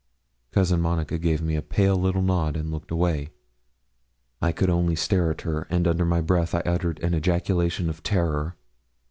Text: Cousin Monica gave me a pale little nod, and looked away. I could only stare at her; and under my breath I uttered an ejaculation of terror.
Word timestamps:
Cousin 0.51 0.81
Monica 0.81 1.19
gave 1.19 1.43
me 1.43 1.55
a 1.55 1.61
pale 1.61 1.95
little 1.95 2.23
nod, 2.23 2.57
and 2.57 2.71
looked 2.71 2.89
away. 2.89 3.29
I 4.41 4.51
could 4.51 4.71
only 4.71 4.95
stare 4.95 5.29
at 5.29 5.41
her; 5.41 5.67
and 5.69 5.87
under 5.87 6.05
my 6.05 6.21
breath 6.21 6.55
I 6.55 6.61
uttered 6.61 6.97
an 7.03 7.13
ejaculation 7.13 7.87
of 7.87 8.01
terror. 8.01 8.55